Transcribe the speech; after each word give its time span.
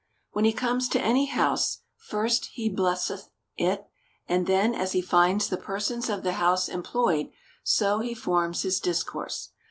When 0.31 0.45
he 0.45 0.51
comes 0.51 0.89
to 0.89 0.99
any 0.99 1.27
house, 1.27 1.83
first 1.95 2.47
he 2.53 2.73
blesseth 2.75 3.29
it; 3.55 3.85
and 4.27 4.47
then, 4.47 4.73
as 4.73 4.93
he 4.93 5.01
finds 5.03 5.47
the 5.47 5.57
persons 5.57 6.09
of 6.09 6.23
the 6.23 6.31
house 6.41 6.67
employed, 6.67 7.29
so 7.63 7.99
he 7.99 8.15
forms 8.15 8.63
his 8.63 8.79
discourse. 8.79 9.49